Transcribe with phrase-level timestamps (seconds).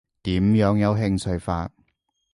[0.23, 1.69] 點樣有興趣法？